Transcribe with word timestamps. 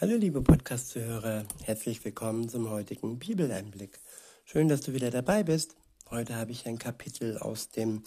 Hallo 0.00 0.16
liebe 0.16 0.40
Podcast-Zuhörer, 0.40 1.44
herzlich 1.62 2.02
willkommen 2.06 2.48
zum 2.48 2.70
heutigen 2.70 3.18
Bibeleinblick. 3.18 4.00
Schön, 4.46 4.66
dass 4.66 4.80
du 4.80 4.94
wieder 4.94 5.10
dabei 5.10 5.42
bist. 5.42 5.76
Heute 6.08 6.36
habe 6.36 6.52
ich 6.52 6.66
ein 6.66 6.78
Kapitel 6.78 7.36
aus 7.36 7.68
dem 7.68 8.02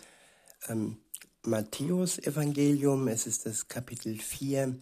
ähm, 0.68 0.98
Matthäus-Evangelium. 1.44 3.08
Es 3.10 3.28
ist 3.28 3.46
das 3.46 3.68
Kapitel 3.68 4.18
4 4.18 4.76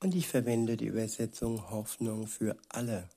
und 0.00 0.14
ich 0.14 0.28
verwende 0.28 0.76
die 0.76 0.88
Übersetzung 0.88 1.70
Hoffnung 1.70 2.26
für 2.26 2.54
alle. 2.68 3.08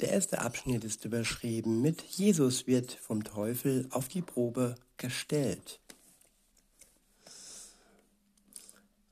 Der 0.00 0.12
erste 0.12 0.38
Abschnitt 0.38 0.84
ist 0.84 1.04
überschrieben 1.04 1.82
mit 1.82 2.00
Jesus 2.00 2.66
wird 2.66 2.90
vom 2.90 3.22
Teufel 3.22 3.86
auf 3.90 4.08
die 4.08 4.22
Probe 4.22 4.76
gestellt. 4.96 5.78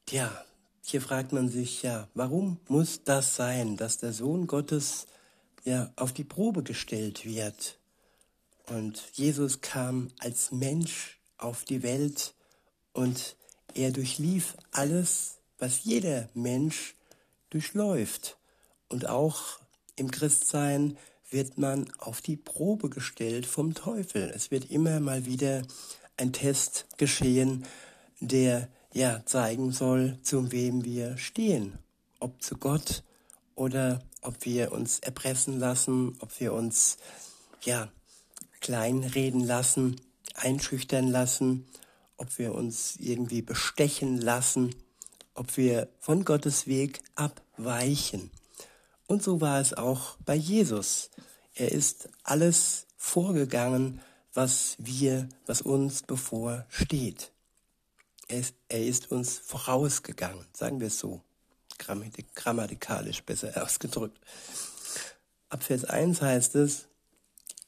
Tja, 0.06 0.46
hier 0.90 1.00
fragt 1.00 1.32
man 1.32 1.48
sich 1.48 1.82
ja, 1.82 2.08
warum 2.14 2.58
muss 2.68 3.04
das 3.04 3.36
sein, 3.36 3.76
dass 3.76 3.98
der 3.98 4.12
Sohn 4.12 4.46
Gottes 4.46 5.06
ja 5.64 5.92
auf 5.96 6.12
die 6.12 6.24
Probe 6.24 6.62
gestellt 6.62 7.24
wird? 7.24 7.78
Und 8.66 9.02
Jesus 9.12 9.60
kam 9.60 10.10
als 10.18 10.52
Mensch 10.52 11.18
auf 11.38 11.64
die 11.64 11.82
Welt 11.82 12.34
und 12.92 13.36
er 13.74 13.92
durchlief 13.92 14.56
alles, 14.72 15.38
was 15.58 15.84
jeder 15.84 16.28
Mensch 16.34 16.96
durchläuft. 17.50 18.36
Und 18.88 19.08
auch 19.08 19.60
im 19.96 20.10
Christsein 20.10 20.96
wird 21.30 21.58
man 21.58 21.90
auf 21.98 22.20
die 22.20 22.36
Probe 22.36 22.90
gestellt 22.90 23.46
vom 23.46 23.74
Teufel. 23.74 24.32
Es 24.34 24.50
wird 24.50 24.70
immer 24.70 24.98
mal 25.00 25.24
wieder 25.26 25.62
ein 26.16 26.32
Test 26.32 26.86
geschehen, 26.96 27.64
der 28.20 28.68
ja 28.92 29.22
zeigen 29.24 29.72
soll, 29.72 30.18
zu 30.22 30.52
wem 30.52 30.84
wir 30.84 31.16
stehen. 31.16 31.78
Ob 32.18 32.42
zu 32.42 32.56
Gott 32.56 33.02
oder 33.54 34.00
ob 34.22 34.44
wir 34.44 34.72
uns 34.72 34.98
erpressen 34.98 35.58
lassen, 35.58 36.16
ob 36.20 36.38
wir 36.40 36.52
uns 36.52 36.98
ja 37.62 37.88
kleinreden 38.60 39.44
lassen, 39.44 40.00
einschüchtern 40.34 41.08
lassen, 41.08 41.66
ob 42.16 42.38
wir 42.38 42.54
uns 42.54 42.96
irgendwie 42.96 43.42
bestechen 43.42 44.20
lassen, 44.20 44.74
ob 45.34 45.56
wir 45.56 45.88
von 45.98 46.24
Gottes 46.24 46.66
Weg 46.66 47.00
abweichen. 47.14 48.30
Und 49.06 49.22
so 49.22 49.40
war 49.40 49.60
es 49.60 49.74
auch 49.74 50.16
bei 50.24 50.34
Jesus. 50.34 51.10
Er 51.54 51.72
ist 51.72 52.08
alles 52.22 52.86
vorgegangen, 52.96 54.00
was 54.34 54.76
wir, 54.78 55.28
was 55.46 55.62
uns 55.62 56.02
bevorsteht. 56.02 57.32
Er 58.30 58.38
ist, 58.38 58.54
er 58.68 58.86
ist 58.86 59.10
uns 59.10 59.38
vorausgegangen, 59.38 60.44
sagen 60.52 60.78
wir 60.78 60.86
es 60.86 61.00
so, 61.00 61.20
grammatikalisch 61.78 63.24
besser 63.24 63.60
ausgedrückt. 63.60 64.20
Ab 65.48 65.64
Vers 65.64 65.84
1 65.84 66.22
heißt 66.22 66.54
es, 66.54 66.86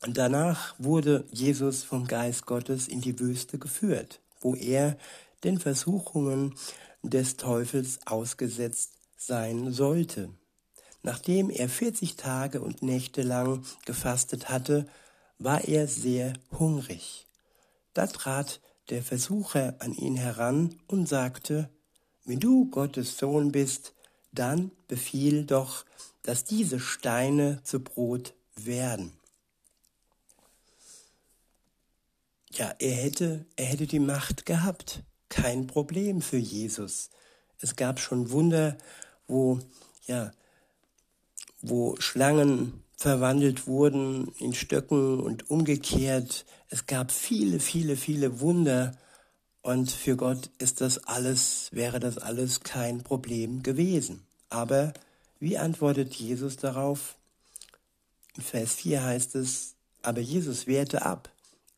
danach 0.07 0.77
wurde 0.79 1.25
Jesus 1.33 1.83
vom 1.83 2.07
Geist 2.07 2.47
Gottes 2.47 2.87
in 2.87 3.01
die 3.01 3.19
Wüste 3.19 3.59
geführt, 3.59 4.21
wo 4.41 4.55
er 4.55 4.97
den 5.43 5.59
Versuchungen 5.59 6.55
des 7.03 7.37
Teufels 7.37 7.99
ausgesetzt 8.07 8.93
sein 9.17 9.73
sollte. 9.73 10.31
Nachdem 11.03 11.51
er 11.51 11.69
40 11.69 12.15
Tage 12.15 12.61
und 12.61 12.83
Nächte 12.83 13.23
lang 13.23 13.65
gefastet 13.85 14.49
hatte, 14.49 14.87
war 15.41 15.65
er 15.65 15.89
sehr 15.89 16.35
hungrig. 16.57 17.27
Da 17.95 18.07
trat 18.07 18.61
der 18.91 19.03
Versucher 19.03 19.77
an 19.79 19.95
ihn 19.95 20.17
heran 20.17 20.77
und 20.87 21.09
sagte, 21.09 21.69
wenn 22.25 22.41
du 22.41 22.71
Gottes 22.71 23.19
Sohn 23.19 23.53
bist, 23.53 23.95
dann 24.33 24.71
befiehl 24.89 25.45
doch, 25.45 25.85
dass 26.23 26.45
diese 26.45 26.79
Steine 26.79 27.61
zu 27.65 27.81
Brot 27.81 28.35
werden. 28.55 29.13
Ja, 32.51 32.75
er 32.79 32.93
hätte, 32.93 33.47
er 33.57 33.67
hätte 33.67 33.87
die 33.87 33.99
Macht 33.99 34.47
gehabt. 34.47 35.03
Kein 35.29 35.67
Problem 35.67 36.21
für 36.21 36.37
Jesus. 36.37 37.11
Es 37.61 37.77
gab 37.77 37.99
schon 37.99 38.31
Wunder, 38.31 38.77
wo, 39.27 39.59
ja, 40.07 40.33
wo 41.63 41.97
Schlangen 41.99 42.82
verwandelt 43.03 43.67
wurden 43.67 44.29
in 44.39 44.55
Stöcken 44.55 45.19
und 45.19 45.51
umgekehrt. 45.51 46.47
Es 46.69 46.87
gab 46.87 47.11
viele, 47.11 47.59
viele, 47.59 47.97
viele 47.97 48.39
Wunder 48.39 48.97
und 49.61 49.91
für 49.91 50.15
Gott 50.15 50.51
ist 50.59 50.81
das 50.81 50.99
alles, 50.99 51.69
wäre 51.73 51.99
das 51.99 52.17
alles 52.17 52.61
kein 52.61 53.03
Problem 53.03 53.65
gewesen. 53.65 54.23
Aber 54.51 54.93
wie 55.41 55.59
antwortet 55.59 56.15
Jesus 56.15 56.59
darauf? 56.59 57.17
In 58.37 58.45
Vers 58.45 58.75
4 58.77 59.03
heißt 59.03 59.35
es, 59.35 59.75
aber 60.03 60.21
Jesus 60.21 60.69
wehrte 60.69 61.05
ab. 61.05 61.29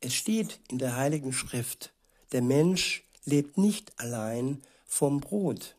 Es 0.01 0.13
steht 0.13 0.61
in 0.71 0.77
der 0.77 0.95
Heiligen 0.97 1.33
Schrift, 1.33 1.95
der 2.33 2.43
Mensch 2.43 3.03
lebt 3.25 3.57
nicht 3.57 3.99
allein 3.99 4.61
vom 4.85 5.21
Brot, 5.21 5.75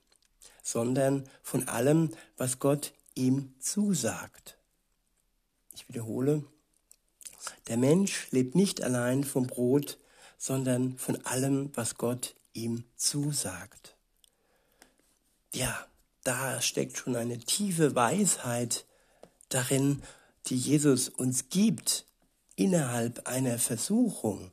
sondern 0.64 1.30
von 1.44 1.68
allem, 1.68 2.10
was 2.36 2.58
Gott 2.58 2.94
ihm 3.14 3.54
zusagt. 3.60 4.58
Ich 5.76 5.90
wiederhole, 5.90 6.44
der 7.68 7.76
Mensch 7.78 8.32
lebt 8.32 8.56
nicht 8.56 8.82
allein 8.82 9.26
vom 9.26 9.46
Brot, 9.46 9.98
sondern 10.38 10.98
von 10.98 11.24
allem, 11.26 11.70
was 11.76 11.98
Gott 11.98 12.36
ihm 12.54 12.86
zusagt. 12.96 13.96
Ja, 15.54 15.86
da 16.24 16.62
steckt 16.62 16.98
schon 16.98 17.16
eine 17.16 17.40
tiefe 17.40 17.94
Weisheit 17.94 18.86
darin, 19.50 20.02
die 20.48 20.58
Jesus 20.58 21.10
uns 21.10 21.50
gibt 21.50 22.06
innerhalb 22.56 23.28
einer 23.28 23.60
Versuchung. 23.60 24.52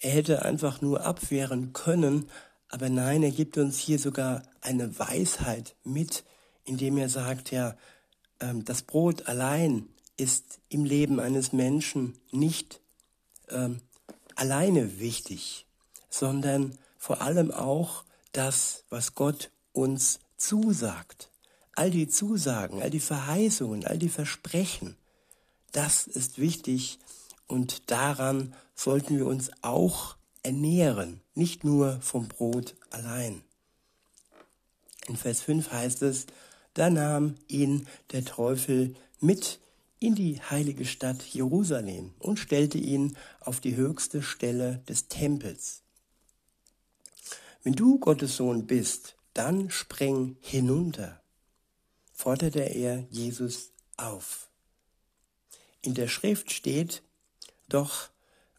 Er 0.00 0.10
hätte 0.10 0.44
einfach 0.44 0.80
nur 0.80 1.02
abwehren 1.02 1.72
können, 1.72 2.28
aber 2.68 2.90
nein, 2.90 3.22
er 3.22 3.30
gibt 3.30 3.56
uns 3.56 3.78
hier 3.78 3.98
sogar 3.98 4.42
eine 4.60 4.98
Weisheit 4.98 5.74
mit, 5.82 6.24
indem 6.64 6.98
er 6.98 7.08
sagt, 7.08 7.50
ja, 7.50 7.76
ähm, 8.40 8.64
das 8.64 8.82
Brot 8.82 9.26
allein 9.26 9.88
ist 10.18 10.58
im 10.68 10.84
Leben 10.84 11.20
eines 11.20 11.52
Menschen 11.54 12.18
nicht 12.30 12.80
ähm, 13.48 13.80
alleine 14.34 15.00
wichtig, 15.00 15.66
sondern 16.10 16.76
vor 16.98 17.22
allem 17.22 17.50
auch 17.50 18.04
das, 18.32 18.84
was 18.90 19.14
Gott 19.14 19.50
uns 19.72 20.20
zusagt. 20.36 21.30
All 21.74 21.90
die 21.90 22.08
Zusagen, 22.08 22.82
all 22.82 22.90
die 22.90 23.00
Verheißungen, 23.00 23.86
all 23.86 23.98
die 23.98 24.08
Versprechen, 24.08 24.96
das 25.72 26.06
ist 26.06 26.38
wichtig 26.38 26.98
und 27.46 27.90
daran 27.90 28.54
sollten 28.74 29.16
wir 29.16 29.26
uns 29.26 29.50
auch 29.62 30.16
ernähren, 30.42 31.20
nicht 31.34 31.64
nur 31.64 32.00
vom 32.00 32.28
Brot 32.28 32.74
allein. 32.90 33.42
In 35.06 35.16
Vers 35.16 35.40
5 35.42 35.70
heißt 35.70 36.02
es, 36.02 36.26
da 36.74 36.90
nahm 36.90 37.36
ihn 37.48 37.86
der 38.12 38.24
Teufel 38.24 38.94
mit 39.20 39.60
in 40.00 40.14
die 40.14 40.40
heilige 40.40 40.84
Stadt 40.84 41.22
Jerusalem 41.22 42.14
und 42.18 42.38
stellte 42.38 42.78
ihn 42.78 43.16
auf 43.40 43.60
die 43.60 43.76
höchste 43.76 44.22
Stelle 44.22 44.82
des 44.88 45.08
Tempels. 45.08 45.82
Wenn 47.62 47.74
du 47.74 47.98
Gottes 47.98 48.36
Sohn 48.36 48.66
bist, 48.66 49.16
dann 49.34 49.70
spring 49.70 50.36
hinunter, 50.40 51.20
forderte 52.12 52.60
er 52.60 53.06
Jesus 53.10 53.72
auf. 53.96 54.48
In 55.82 55.94
der 55.94 56.08
Schrift 56.08 56.52
steht, 56.52 57.02
doch 57.68 58.08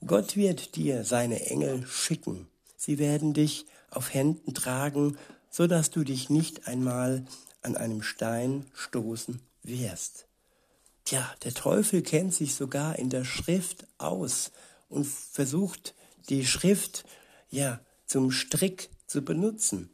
Gott 0.05 0.35
wird 0.35 0.75
dir 0.75 1.03
seine 1.03 1.45
Engel 1.47 1.85
schicken. 1.85 2.47
Sie 2.77 2.99
werden 2.99 3.33
dich 3.33 3.65
auf 3.89 4.13
Händen 4.13 4.53
tragen, 4.53 5.17
so 5.49 5.67
dass 5.67 5.89
du 5.89 6.03
dich 6.03 6.29
nicht 6.29 6.67
einmal 6.67 7.25
an 7.61 7.75
einem 7.75 8.01
Stein 8.01 8.65
stoßen 8.73 9.41
wirst. 9.63 10.28
Tja, 11.09 11.27
der 11.43 11.55
Teufel 11.55 12.03
kennt 12.03 12.35
sich 12.35 12.53
sogar 12.53 12.99
in 12.99 13.09
der 13.09 13.25
Schrift 13.25 13.87
aus 13.97 14.51
und 14.89 15.07
versucht 15.07 15.95
die 16.29 16.45
Schrift 16.45 17.03
ja 17.49 17.79
zum 18.05 18.29
Strick 18.29 18.91
zu 19.07 19.23
benutzen, 19.23 19.89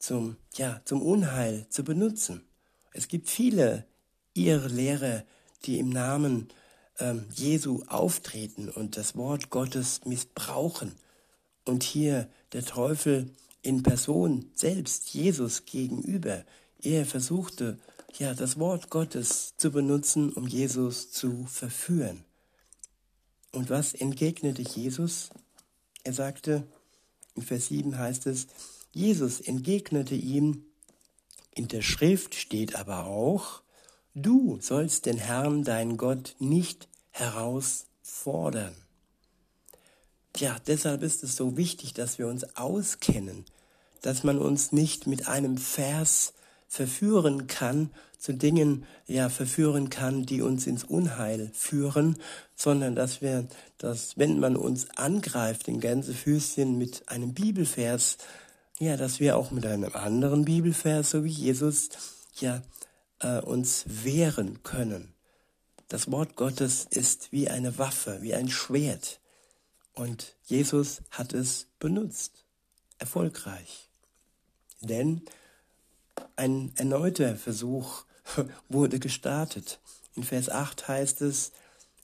zum 0.00 0.34
ja 0.56 0.80
zum 0.84 1.00
Unheil 1.00 1.66
zu 1.70 1.84
benutzen. 1.84 2.44
Es 2.92 3.06
gibt 3.06 3.30
viele 3.30 3.84
Irrlehrer, 4.34 5.22
die 5.64 5.78
im 5.78 5.90
Namen 5.90 6.48
ähm, 6.98 7.26
Jesu 7.36 7.84
auftreten 7.86 8.68
und 8.68 8.96
das 8.96 9.14
Wort 9.14 9.50
Gottes 9.50 10.00
missbrauchen. 10.06 10.96
Und 11.66 11.84
hier 11.84 12.28
der 12.52 12.64
Teufel 12.64 13.30
in 13.62 13.84
Person 13.84 14.50
selbst 14.56 15.14
Jesus 15.14 15.66
gegenüber, 15.66 16.44
er 16.82 17.06
versuchte 17.06 17.78
ja, 18.18 18.34
das 18.34 18.58
Wort 18.58 18.90
Gottes 18.90 19.54
zu 19.56 19.70
benutzen, 19.70 20.32
um 20.32 20.46
Jesus 20.46 21.10
zu 21.12 21.46
verführen. 21.46 22.24
Und 23.52 23.70
was 23.70 23.94
entgegnete 23.94 24.62
Jesus? 24.62 25.30
Er 26.04 26.12
sagte, 26.12 26.66
in 27.34 27.42
Vers 27.42 27.68
7 27.68 27.96
heißt 27.96 28.26
es, 28.26 28.48
Jesus 28.92 29.40
entgegnete 29.40 30.16
ihm, 30.16 30.64
In 31.54 31.68
der 31.68 31.82
Schrift 31.82 32.34
steht 32.34 32.74
aber 32.74 33.06
auch, 33.06 33.62
du 34.14 34.58
sollst 34.60 35.06
den 35.06 35.18
Herrn, 35.18 35.62
dein 35.62 35.96
Gott, 35.96 36.34
nicht 36.40 36.88
herausfordern. 37.10 38.74
Ja, 40.36 40.56
deshalb 40.66 41.02
ist 41.02 41.22
es 41.22 41.36
so 41.36 41.56
wichtig, 41.56 41.94
dass 41.94 42.18
wir 42.18 42.26
uns 42.28 42.56
auskennen, 42.56 43.44
dass 44.02 44.24
man 44.24 44.38
uns 44.38 44.72
nicht 44.72 45.06
mit 45.06 45.26
einem 45.26 45.58
Vers 45.58 46.32
verführen 46.68 47.46
kann, 47.46 47.90
zu 48.18 48.34
Dingen 48.34 48.84
ja 49.06 49.28
verführen 49.28 49.90
kann, 49.90 50.26
die 50.26 50.42
uns 50.42 50.66
ins 50.66 50.84
Unheil 50.84 51.50
führen, 51.54 52.16
sondern 52.54 52.94
dass 52.94 53.22
wir, 53.22 53.48
dass 53.78 54.18
wenn 54.18 54.38
man 54.38 54.56
uns 54.56 54.90
angreift 54.96 55.68
in 55.68 55.80
Gänsefüßchen 55.80 56.76
mit 56.76 57.08
einem 57.08 57.32
Bibelvers, 57.32 58.18
ja, 58.78 58.96
dass 58.96 59.18
wir 59.18 59.36
auch 59.36 59.50
mit 59.50 59.66
einem 59.66 59.94
anderen 59.94 60.44
Bibelvers, 60.44 61.10
so 61.10 61.24
wie 61.24 61.30
Jesus, 61.30 61.88
ja, 62.40 62.62
äh, 63.20 63.40
uns 63.40 63.84
wehren 63.86 64.62
können. 64.62 65.14
Das 65.88 66.10
Wort 66.10 66.36
Gottes 66.36 66.86
ist 66.90 67.32
wie 67.32 67.48
eine 67.48 67.78
Waffe, 67.78 68.18
wie 68.20 68.34
ein 68.34 68.50
Schwert. 68.50 69.20
Und 69.94 70.36
Jesus 70.44 71.02
hat 71.10 71.32
es 71.32 71.66
benutzt. 71.80 72.44
Erfolgreich. 72.98 73.88
Denn 74.80 75.22
ein 76.36 76.72
erneuter 76.76 77.36
Versuch 77.36 78.04
wurde 78.68 78.98
gestartet. 78.98 79.80
In 80.14 80.24
Vers 80.24 80.48
8 80.48 80.88
heißt 80.88 81.22
es, 81.22 81.52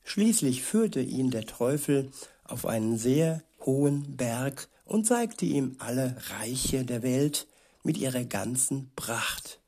Schließlich 0.05 0.61
führte 0.61 1.01
ihn 1.01 1.31
der 1.31 1.45
Teufel 1.45 2.11
auf 2.43 2.65
einen 2.67 2.97
sehr 2.97 3.41
hohen 3.61 4.15
Berg 4.15 4.69
und 4.85 5.07
zeigte 5.07 5.45
ihm 5.45 5.75
alle 5.79 6.15
Reiche 6.29 6.85
der 6.85 7.01
Welt 7.01 7.47
mit 7.83 7.97
ihrer 7.97 8.23
ganzen 8.23 8.91
Pracht. 8.95 9.59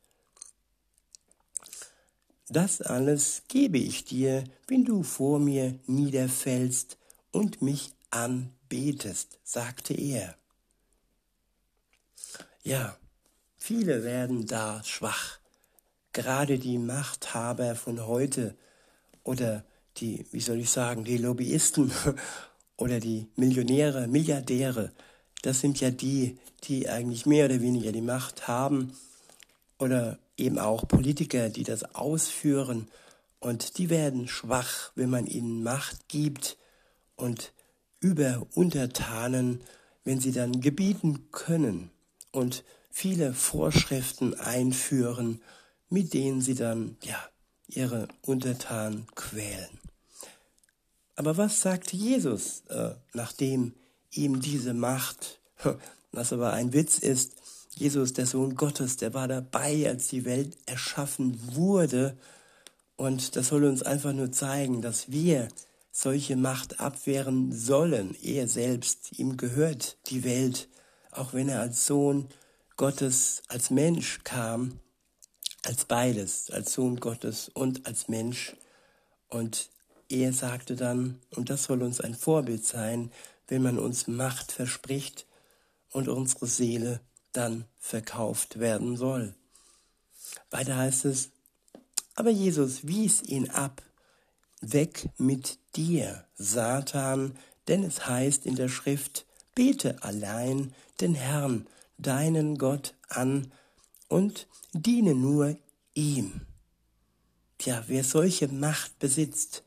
Das 2.50 2.82
alles 2.82 3.44
gebe 3.48 3.78
ich 3.78 4.06
dir, 4.06 4.44
wenn 4.68 4.86
du 4.86 5.04
vor 5.04 5.40
mir 5.40 5.80
niederfällst 5.88 6.98
und 7.32 7.62
mich 7.62 7.92
anbetest, 8.12 9.40
sagte 9.44 9.94
er. 9.94 10.36
Ja, 12.64 12.98
viele 13.68 14.06
werden 14.06 14.46
da 14.46 14.82
schwach. 14.86 15.40
Gerade 16.14 16.58
die 16.58 16.78
Machthaber 16.78 17.76
von 17.76 18.08
heute 18.08 18.56
oder 19.26 19.66
die, 19.98 20.26
wie 20.32 20.40
soll 20.40 20.60
ich 20.60 20.70
sagen, 20.70 21.04
die 21.04 21.18
Lobbyisten 21.18 21.92
oder 22.78 23.02
die 23.02 23.28
Millionäre, 23.36 24.08
Milliardäre, 24.08 24.94
das 25.42 25.60
sind 25.60 25.82
ja 25.82 25.92
die, 25.92 26.38
die 26.64 26.88
eigentlich 26.88 27.26
mehr 27.26 27.48
oder 27.48 27.60
weniger 27.60 27.92
die 27.92 28.02
Macht 28.02 28.48
haben 28.48 28.94
oder 29.80 30.18
eben 30.38 30.60
auch 30.60 30.88
Politiker, 30.88 31.50
die 31.50 31.66
das 31.66 31.94
ausführen 31.94 32.88
und 33.42 33.78
die 33.80 33.90
werden 33.90 34.30
schwach, 34.30 34.94
wenn 34.96 35.10
man 35.10 35.28
ihnen 35.28 35.62
Macht 35.62 36.08
gibt 36.08 36.58
und 37.18 37.52
über 38.00 38.48
Untertanen, 38.56 39.60
wenn 40.06 40.22
sie 40.22 40.32
dann 40.32 40.62
gebieten 40.62 41.28
können 41.34 41.92
und 42.32 42.64
viele 42.98 43.32
Vorschriften 43.32 44.34
einführen, 44.34 45.40
mit 45.88 46.16
denen 46.16 46.42
sie 46.42 46.56
dann 46.56 46.98
ja 47.04 47.20
ihre 47.68 48.08
Untertanen 48.24 49.06
quälen. 49.14 49.80
Aber 51.16 51.38
was 51.38 51.62
sagt 51.62 51.94
Jesus, 51.94 52.64
äh, 52.70 52.96
nachdem 53.14 53.76
ihm 54.10 54.42
diese 54.42 54.74
Macht, 54.74 55.40
was 56.12 56.34
aber 56.34 56.54
ein 56.54 56.74
Witz 56.74 56.98
ist, 56.98 57.34
Jesus, 57.76 58.14
der 58.14 58.26
Sohn 58.26 58.56
Gottes, 58.56 58.98
der 58.98 59.14
war 59.14 59.28
dabei, 59.28 59.88
als 59.88 60.08
die 60.08 60.26
Welt 60.26 60.58
erschaffen 60.66 61.40
wurde. 61.56 62.18
Und 62.96 63.36
das 63.36 63.50
soll 63.50 63.66
uns 63.66 63.84
einfach 63.84 64.14
nur 64.14 64.32
zeigen, 64.32 64.82
dass 64.82 65.12
wir 65.12 65.50
solche 65.92 66.36
Macht 66.36 66.80
abwehren 66.80 67.52
sollen. 67.52 68.16
Er 68.24 68.48
selbst, 68.48 69.20
ihm 69.20 69.38
gehört 69.38 69.98
die 70.08 70.24
Welt, 70.24 70.68
auch 71.12 71.34
wenn 71.34 71.48
er 71.48 71.62
als 71.62 71.86
Sohn 71.86 72.28
Gottes, 72.78 73.42
als 73.48 73.70
Mensch 73.72 74.20
kam, 74.24 74.80
als 75.64 75.86
beides, 75.86 76.50
als 76.52 76.74
Sohn 76.74 77.00
Gottes 77.00 77.50
und 77.50 77.86
als 77.86 78.08
Mensch. 78.08 78.56
Und 79.28 79.70
er 80.10 80.32
sagte 80.32 80.76
dann, 80.76 81.20
und 81.36 81.50
das 81.50 81.64
soll 81.66 81.84
uns 81.84 82.00
ein 82.00 82.16
Vorbild 82.16 82.66
sein, 82.66 83.12
wenn 83.48 83.64
man 83.64 83.80
uns 83.80 84.08
Macht 84.08 84.52
verspricht 84.52 85.26
und 85.92 86.08
unsere 86.08 86.48
Seele 86.48 87.02
dann 87.32 87.66
verkauft 87.80 88.60
werden 88.60 88.96
soll. 88.96 89.34
Weiter 90.50 90.78
heißt 90.78 91.06
es, 91.06 91.30
aber 92.16 92.30
Jesus 92.30 92.88
wies 92.88 93.22
ihn 93.24 93.50
ab 93.50 93.82
Weg 94.62 95.10
mit 95.18 95.60
dir, 95.76 96.26
Satan, 96.36 97.38
denn 97.68 97.84
es 97.84 98.08
heißt 98.08 98.46
in 98.46 98.56
der 98.56 98.70
Schrift, 98.70 99.26
bete 99.54 100.02
allein 100.02 100.74
den 101.00 101.14
Herrn, 101.14 101.68
deinen 101.98 102.58
Gott 102.58 102.96
an 103.10 103.52
und 104.08 104.48
diene 104.74 105.16
nur 105.16 105.58
ihm. 105.94 106.42
Tja, 107.58 107.84
wer 107.88 108.04
solche 108.04 108.48
Macht 108.48 109.00
besitzt, 109.00 109.64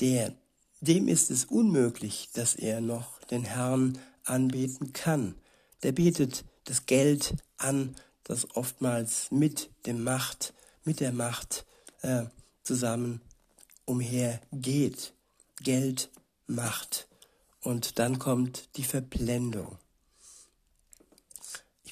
der, 0.00 0.34
dem 0.80 1.08
ist 1.08 1.30
es 1.30 1.44
unmöglich, 1.44 2.30
dass 2.32 2.54
er 2.54 2.80
noch 2.80 3.20
den 3.24 3.44
Herrn 3.44 3.98
anbeten 4.24 4.92
kann. 4.92 5.34
Der 5.82 5.92
betet 5.92 6.44
das 6.64 6.86
Geld 6.86 7.34
an, 7.58 7.94
das 8.24 8.56
oftmals 8.56 9.30
mit 9.30 9.70
dem 9.86 10.02
Macht, 10.02 10.54
mit 10.84 11.00
der 11.00 11.12
Macht 11.12 11.66
äh, 12.00 12.24
zusammen 12.62 13.20
umhergeht. 13.84 15.12
Geld, 15.60 16.10
Macht. 16.46 17.08
Und 17.60 17.98
dann 17.98 18.18
kommt 18.18 18.76
die 18.76 18.84
Verblendung. 18.84 19.78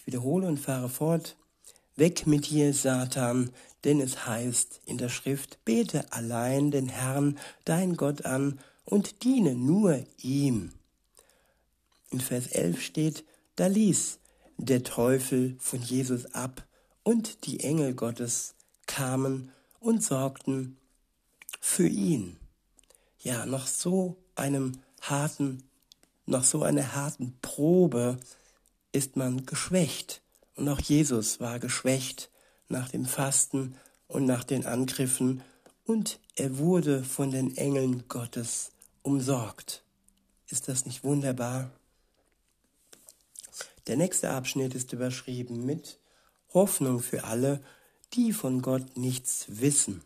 Wiederhole 0.04 0.46
und 0.46 0.58
fahre 0.58 0.88
fort. 0.88 1.36
Weg 1.96 2.26
mit 2.26 2.50
dir, 2.50 2.72
Satan, 2.72 3.50
denn 3.84 4.00
es 4.00 4.26
heißt 4.26 4.80
in 4.86 4.98
der 4.98 5.08
Schrift, 5.08 5.64
bete 5.64 6.12
allein 6.12 6.70
den 6.70 6.88
Herrn, 6.88 7.38
dein 7.64 7.96
Gott 7.96 8.24
an 8.24 8.60
und 8.84 9.24
diene 9.24 9.54
nur 9.54 10.04
ihm. 10.18 10.72
In 12.10 12.20
Vers 12.20 12.46
11 12.48 12.80
steht, 12.80 13.24
da 13.56 13.66
ließ 13.66 14.18
der 14.58 14.82
Teufel 14.82 15.56
von 15.58 15.80
Jesus 15.82 16.34
ab 16.34 16.66
und 17.02 17.46
die 17.46 17.60
Engel 17.60 17.94
Gottes 17.94 18.54
kamen 18.86 19.50
und 19.80 20.02
sorgten 20.02 20.76
für 21.60 21.86
ihn. 21.86 22.36
Ja, 23.18 23.46
nach 23.46 23.66
so 23.66 24.16
einem 24.34 24.80
harten, 25.00 25.64
nach 26.26 26.44
so 26.44 26.62
einer 26.62 26.94
harten 26.94 27.36
Probe 27.40 28.18
ist 28.92 29.16
man 29.16 29.46
geschwächt. 29.46 30.22
Und 30.54 30.68
auch 30.68 30.80
Jesus 30.80 31.40
war 31.40 31.58
geschwächt 31.58 32.30
nach 32.68 32.88
dem 32.88 33.06
Fasten 33.06 33.74
und 34.06 34.26
nach 34.26 34.44
den 34.44 34.66
Angriffen 34.66 35.42
und 35.84 36.20
er 36.36 36.58
wurde 36.58 37.02
von 37.04 37.30
den 37.30 37.56
Engeln 37.56 38.04
Gottes 38.08 38.70
umsorgt. 39.02 39.82
Ist 40.48 40.68
das 40.68 40.86
nicht 40.86 41.02
wunderbar? 41.04 41.70
Der 43.86 43.96
nächste 43.96 44.30
Abschnitt 44.30 44.74
ist 44.74 44.92
überschrieben 44.92 45.66
mit 45.66 45.98
Hoffnung 46.54 47.00
für 47.00 47.24
alle, 47.24 47.60
die 48.14 48.32
von 48.32 48.62
Gott 48.62 48.96
nichts 48.96 49.46
wissen. 49.48 50.02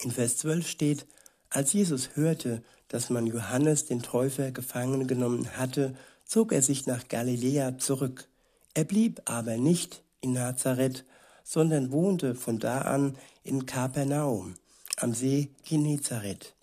In 0.00 0.10
Vers 0.10 0.38
12 0.38 0.66
steht, 0.66 1.06
als 1.50 1.72
Jesus 1.72 2.10
hörte, 2.16 2.62
dass 2.88 3.10
man 3.10 3.26
Johannes 3.26 3.86
den 3.86 4.02
Täufer 4.02 4.50
gefangen 4.50 5.06
genommen 5.06 5.56
hatte, 5.56 5.94
zog 6.30 6.52
er 6.52 6.62
sich 6.62 6.86
nach 6.86 7.08
Galiläa 7.08 7.78
zurück. 7.78 8.28
Er 8.74 8.84
blieb 8.84 9.20
aber 9.24 9.56
nicht 9.56 10.04
in 10.20 10.34
Nazareth, 10.34 11.04
sondern 11.42 11.90
wohnte 11.90 12.36
von 12.36 12.60
da 12.60 12.82
an 12.82 13.18
in 13.42 13.66
Kapernaum 13.66 14.54
am 14.96 15.12
See 15.12 15.50
Genezareth, 15.64 16.54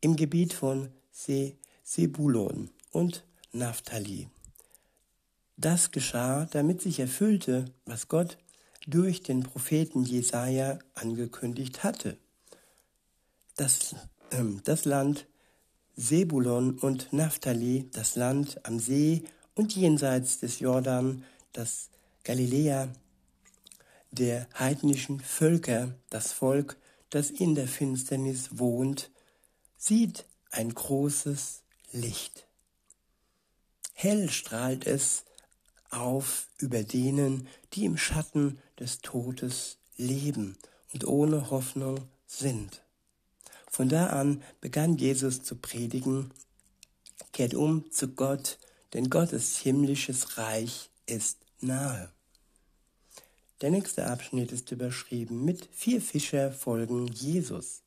im 0.00 0.14
Gebiet 0.14 0.52
von 0.52 0.90
Se 1.10 1.54
Sebulon 1.82 2.70
und 2.92 3.24
Naphtali. 3.50 4.28
Das 5.56 5.90
geschah, 5.90 6.46
damit 6.46 6.82
sich 6.82 7.00
erfüllte, 7.00 7.64
was 7.84 8.06
Gott 8.06 8.38
durch 8.86 9.24
den 9.24 9.42
Propheten 9.42 10.04
Jesaja 10.04 10.78
angekündigt 10.94 11.82
hatte. 11.82 12.16
Das, 13.56 13.96
äh, 14.30 14.44
das 14.62 14.84
Land 14.84 15.26
Sebulon 15.96 16.78
und 16.78 17.12
Naphtali, 17.12 17.88
das 17.92 18.16
Land 18.16 18.64
am 18.64 18.78
See 18.78 19.24
und 19.54 19.74
jenseits 19.76 20.38
des 20.40 20.60
Jordan, 20.60 21.24
das 21.52 21.90
Galiläa 22.24 22.88
der 24.10 24.48
heidnischen 24.58 25.20
Völker, 25.20 25.94
das 26.10 26.32
Volk, 26.32 26.76
das 27.10 27.30
in 27.30 27.54
der 27.54 27.68
Finsternis 27.68 28.58
wohnt, 28.58 29.10
sieht 29.76 30.26
ein 30.50 30.72
großes 30.72 31.62
Licht. 31.92 32.46
Hell 33.94 34.30
strahlt 34.30 34.86
es 34.86 35.24
auf 35.90 36.48
über 36.58 36.82
denen, 36.82 37.48
die 37.74 37.84
im 37.84 37.96
Schatten 37.96 38.58
des 38.78 39.00
Todes 39.00 39.78
leben 39.96 40.56
und 40.92 41.06
ohne 41.06 41.50
Hoffnung 41.50 42.08
sind. 42.26 42.82
Von 43.72 43.88
da 43.88 44.08
an 44.08 44.42
begann 44.60 44.98
Jesus 44.98 45.42
zu 45.42 45.56
predigen, 45.56 46.30
kehrt 47.32 47.54
um 47.54 47.90
zu 47.90 48.08
Gott, 48.08 48.58
denn 48.92 49.08
Gottes 49.08 49.56
himmlisches 49.56 50.36
Reich 50.36 50.90
ist 51.06 51.38
nahe. 51.60 52.10
Der 53.62 53.70
nächste 53.70 54.08
Abschnitt 54.08 54.52
ist 54.52 54.70
überschrieben 54.72 55.46
mit 55.46 55.70
vier 55.72 56.02
Fischer 56.02 56.52
folgen 56.52 57.06
Jesus. 57.06 57.80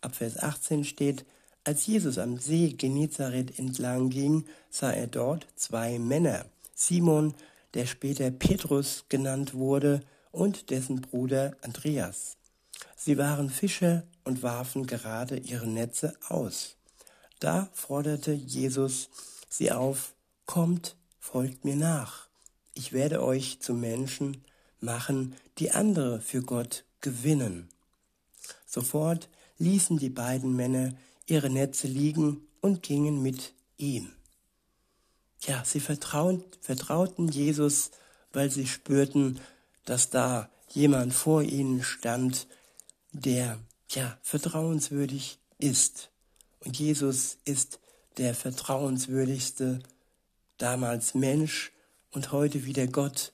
Ab 0.00 0.16
Vers 0.16 0.38
18 0.38 0.84
steht, 0.84 1.26
als 1.64 1.86
Jesus 1.86 2.16
am 2.16 2.38
See 2.38 2.70
Genezareth 2.70 3.58
entlang 3.58 4.08
ging, 4.08 4.46
sah 4.70 4.92
er 4.92 5.08
dort 5.08 5.46
zwei 5.56 5.98
Männer, 5.98 6.46
Simon, 6.74 7.34
der 7.74 7.84
später 7.84 8.30
Petrus 8.30 9.04
genannt 9.10 9.52
wurde, 9.52 10.00
und 10.32 10.70
dessen 10.70 11.02
Bruder 11.02 11.54
Andreas. 11.60 12.38
Sie 12.96 13.18
waren 13.18 13.50
Fischer 13.50 14.02
und 14.24 14.42
warfen 14.42 14.86
gerade 14.86 15.36
ihre 15.38 15.66
Netze 15.66 16.16
aus. 16.28 16.76
Da 17.38 17.68
forderte 17.72 18.32
Jesus 18.32 19.08
sie 19.48 19.70
auf, 19.72 20.14
Kommt, 20.46 20.96
folgt 21.18 21.64
mir 21.64 21.76
nach. 21.76 22.28
Ich 22.74 22.92
werde 22.92 23.22
euch 23.22 23.60
zu 23.60 23.74
Menschen 23.74 24.44
machen, 24.80 25.34
die 25.58 25.72
andere 25.72 26.20
für 26.20 26.42
Gott 26.42 26.84
gewinnen. 27.00 27.68
Sofort 28.64 29.28
ließen 29.58 29.98
die 29.98 30.10
beiden 30.10 30.54
Männer 30.54 30.92
ihre 31.26 31.50
Netze 31.50 31.88
liegen 31.88 32.46
und 32.60 32.82
gingen 32.82 33.22
mit 33.22 33.54
ihm. 33.76 34.12
Ja, 35.42 35.64
sie 35.64 35.80
vertrauen, 35.80 36.44
vertrauten 36.60 37.28
Jesus, 37.28 37.90
weil 38.32 38.50
sie 38.50 38.66
spürten, 38.66 39.40
dass 39.84 40.10
da 40.10 40.48
jemand 40.68 41.12
vor 41.12 41.42
ihnen 41.42 41.82
stand, 41.82 42.46
der 43.20 43.58
ja 43.90 44.18
vertrauenswürdig 44.22 45.38
ist. 45.58 46.10
Und 46.60 46.78
Jesus 46.78 47.38
ist 47.44 47.80
der 48.18 48.34
vertrauenswürdigste 48.34 49.80
damals 50.58 51.14
Mensch 51.14 51.72
und 52.10 52.32
heute 52.32 52.64
wieder 52.64 52.86
Gott, 52.86 53.32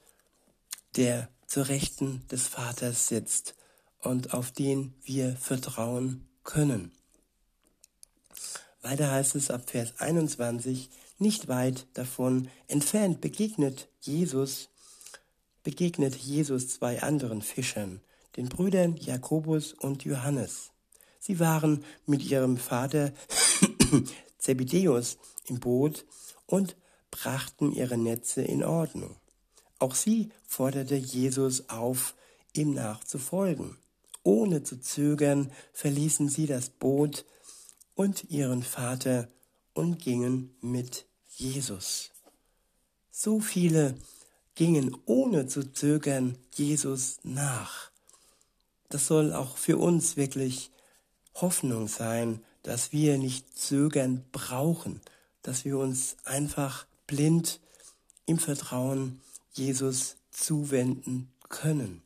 der 0.97 1.29
zur 1.47 1.69
Rechten 1.69 2.27
des 2.29 2.47
Vaters 2.47 3.09
sitzt 3.09 3.55
und 4.01 4.35
auf 4.35 4.51
den 4.51 4.95
wir 5.05 5.37
vertrauen 5.37 6.27
können. 6.45 6.93
Weiter 8.83 9.11
heißt 9.13 9.37
es 9.37 9.51
ab 9.51 9.71
Vers 9.71 9.95
21, 9.99 10.91
nicht 11.19 11.47
weit 11.47 11.87
davon 11.95 12.49
entfernt 12.67 13.21
begegnet 13.21 13.89
Jesus, 14.01 14.71
begegnet 15.63 16.17
Jesus 16.17 16.69
zwei 16.69 17.01
anderen 17.01 17.43
Fischern, 17.43 18.01
den 18.37 18.49
Brüdern 18.49 18.97
Jakobus 18.97 19.73
und 19.73 20.05
Johannes. 20.05 20.71
Sie 21.19 21.39
waren 21.39 21.85
mit 22.07 22.23
ihrem 22.25 22.57
Vater 22.57 23.13
Zebedeus 24.39 25.19
im 25.47 25.61
Boot 25.61 26.05
und 26.47 26.77
brachten 27.11 27.73
ihre 27.73 27.97
Netze 27.97 28.43
in 28.43 28.65
Ordnung. 28.65 29.17
Auch 29.79 29.95
sie 29.95 30.31
forderte 30.47 30.97
Jesus 30.97 31.69
auf, 31.69 32.15
ihm 32.53 32.75
nachzufolgen. 32.75 33.77
Ohne 34.25 34.63
zu 34.63 34.81
zögern 34.81 35.53
verließen 35.73 36.29
sie 36.29 36.47
das 36.47 36.71
Boot 36.71 37.25
und 37.95 38.31
ihren 38.31 38.63
Vater 38.63 39.29
und 39.75 39.99
gingen 39.99 40.57
mit 40.61 41.07
Jesus. 41.29 42.11
So 43.11 43.41
viele 43.41 43.97
gingen 44.55 44.97
ohne 45.07 45.47
zu 45.47 45.73
zögern 45.73 46.39
Jesus 46.53 47.19
nach. 47.23 47.92
Das 48.93 49.07
soll 49.07 49.33
auch 49.33 49.57
für 49.57 49.79
uns 49.79 50.19
wirklich 50.19 50.71
Hoffnung 51.37 51.89
sein, 51.89 52.41
dass 52.63 52.93
wir 52.93 53.17
nicht 53.17 53.57
zögern 53.59 54.23
brauchen, 54.33 55.01
dass 55.41 55.65
wir 55.65 55.79
uns 55.79 56.19
einfach 56.25 56.85
blind 57.07 57.59
im 58.27 58.39
Vertrauen 58.39 59.23
Jesus 59.55 60.17
zuwenden 60.31 61.33
können. 61.49 62.03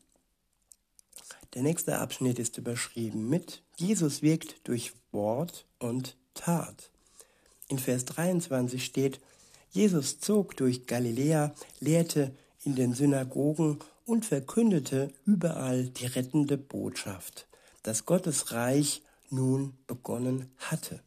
Der 1.55 1.61
nächste 1.61 1.99
Abschnitt 1.99 2.39
ist 2.39 2.57
überschrieben 2.57 3.27
mit 3.27 3.61
Jesus 3.75 4.21
wirkt 4.21 4.55
durch 4.63 4.93
Wort 5.11 5.65
und 5.79 6.15
Tat. 6.35 6.89
In 7.67 7.79
Vers 7.79 8.05
23 8.05 8.85
steht, 8.85 9.19
Jesus 9.71 10.21
zog 10.21 10.55
durch 10.55 10.87
Galiläa, 10.87 11.53
lehrte 11.81 12.33
in 12.63 12.75
den 12.75 12.93
Synagogen 12.93 13.79
und 14.07 14.25
verkündete 14.25 15.11
überall 15.25 15.89
die 15.89 16.05
rettende 16.05 16.57
Botschaft, 16.57 17.45
dass 17.83 18.05
Gottes 18.05 18.53
Reich 18.53 19.03
nun 19.29 19.73
begonnen 19.85 20.49
hatte. 20.57 21.01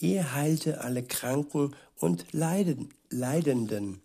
Er 0.00 0.34
heilte 0.34 0.80
alle 0.80 1.04
Kranken 1.04 1.76
und 1.96 2.26
Leidenden. 2.32 4.02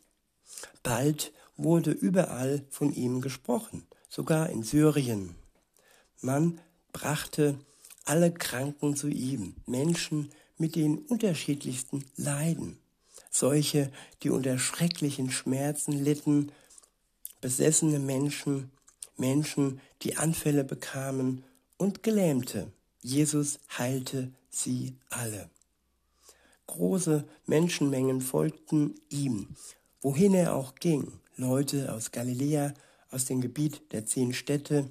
Bald 0.84 1.34
wurde 1.58 1.90
überall 1.90 2.64
von 2.70 2.94
ihm 2.94 3.20
gesprochen, 3.20 3.88
sogar 4.10 4.52
in 4.52 4.62
Syrien. 4.62 5.36
Man 6.22 6.62
brachte 6.94 7.58
alle 8.06 8.32
Kranken 8.32 8.96
zu 8.96 9.08
ihm, 9.08 9.56
Menschen 9.66 10.30
mit 10.60 10.76
den 10.76 11.00
unterschiedlichsten 11.00 12.06
Leiden, 12.16 12.78
solche, 13.32 13.92
die 14.22 14.30
unter 14.30 14.60
schrecklichen 14.60 15.32
Schmerzen 15.32 15.94
litten, 15.94 16.52
besessene 17.42 18.00
Menschen, 18.00 18.72
Menschen, 19.18 19.82
die 20.02 20.18
Anfälle 20.18 20.64
bekamen 20.64 21.44
und 21.78 22.04
Gelähmte. 22.04 22.72
Jesus 23.02 23.60
heilte 23.78 24.32
sie 24.50 24.96
alle. 25.10 25.50
Große 26.68 27.26
Menschenmengen 27.46 28.22
folgten 28.22 28.96
ihm, 29.10 29.56
wohin 30.02 30.34
er 30.34 30.54
auch 30.56 30.76
ging. 30.76 31.14
Leute 31.36 31.94
aus 31.94 32.12
Galiläa, 32.12 32.74
aus 33.10 33.26
dem 33.26 33.42
Gebiet 33.42 33.94
der 33.94 34.06
zehn 34.06 34.34
Städte, 34.34 34.90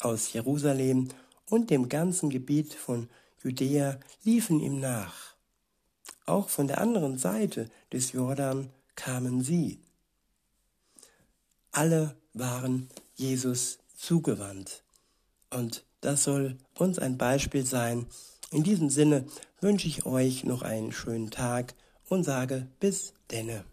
aus 0.00 0.32
Jerusalem 0.32 1.08
und 1.48 1.70
dem 1.70 1.88
ganzen 1.88 2.30
Gebiet 2.30 2.74
von 2.74 3.08
Judäa 3.42 4.00
liefen 4.24 4.60
ihm 4.60 4.80
nach. 4.80 5.34
Auch 6.26 6.48
von 6.48 6.66
der 6.66 6.80
anderen 6.80 7.18
Seite 7.18 7.70
des 7.92 8.12
Jordan 8.12 8.70
kamen 8.96 9.42
sie. 9.42 9.80
Alle 11.72 12.14
waren 12.34 12.88
Jesus 13.14 13.78
zugewandt. 13.96 14.84
Und 15.50 15.84
das 16.02 16.24
soll 16.24 16.58
uns 16.78 16.98
ein 16.98 17.16
Beispiel 17.16 17.64
sein. 17.64 18.06
In 18.50 18.62
diesem 18.62 18.90
Sinne 18.90 19.24
wünsche 19.60 19.88
ich 19.88 20.04
euch 20.04 20.44
noch 20.44 20.60
einen 20.60 20.92
schönen 20.92 21.30
Tag 21.30 21.74
und 22.08 22.24
sage 22.24 22.68
bis 22.78 23.14
denne. 23.30 23.64